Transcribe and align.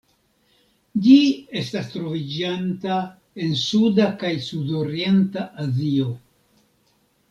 Ĝi 1.07 1.17
estas 1.61 1.91
troviĝanta 1.97 2.97
en 3.45 3.55
Suda 3.67 4.11
kaj 4.25 4.35
Sudorienta 4.49 5.49
Azio. 5.69 6.13